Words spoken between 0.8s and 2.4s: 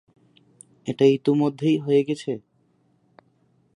এটা ইতোমধ্যেই হয়ে গেছে?